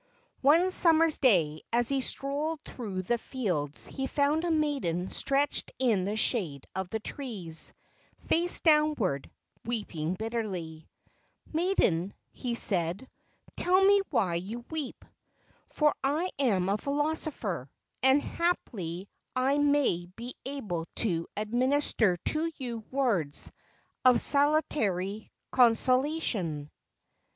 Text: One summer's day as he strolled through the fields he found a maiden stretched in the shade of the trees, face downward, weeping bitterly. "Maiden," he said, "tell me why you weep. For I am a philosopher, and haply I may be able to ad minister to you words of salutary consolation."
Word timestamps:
One 0.41 0.71
summer's 0.71 1.19
day 1.19 1.61
as 1.71 1.89
he 1.89 2.01
strolled 2.01 2.61
through 2.65 3.03
the 3.03 3.19
fields 3.19 3.85
he 3.85 4.07
found 4.07 4.43
a 4.43 4.49
maiden 4.49 5.11
stretched 5.11 5.71
in 5.77 6.05
the 6.05 6.15
shade 6.15 6.65
of 6.73 6.89
the 6.89 6.99
trees, 6.99 7.71
face 8.25 8.61
downward, 8.61 9.29
weeping 9.63 10.15
bitterly. 10.15 10.89
"Maiden," 11.53 12.15
he 12.31 12.55
said, 12.55 13.07
"tell 13.55 13.85
me 13.85 14.01
why 14.09 14.33
you 14.33 14.65
weep. 14.71 15.05
For 15.67 15.93
I 16.03 16.31
am 16.39 16.67
a 16.67 16.79
philosopher, 16.79 17.69
and 18.01 18.23
haply 18.23 19.07
I 19.35 19.59
may 19.59 20.07
be 20.15 20.33
able 20.47 20.87
to 20.95 21.27
ad 21.37 21.53
minister 21.53 22.17
to 22.17 22.51
you 22.57 22.79
words 22.89 23.51
of 24.03 24.19
salutary 24.19 25.31
consolation." 25.51 26.71